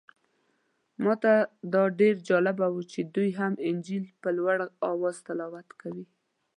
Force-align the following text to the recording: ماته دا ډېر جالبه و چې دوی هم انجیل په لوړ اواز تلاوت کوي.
ماته 1.03 1.33
دا 1.73 1.83
ډېر 1.99 2.15
جالبه 2.29 2.67
و 2.71 2.77
چې 2.91 2.99
دوی 3.15 3.29
هم 3.39 3.53
انجیل 3.69 4.05
په 4.21 4.29
لوړ 4.37 4.57
اواز 4.91 5.15
تلاوت 5.27 5.67
کوي. 5.81 6.05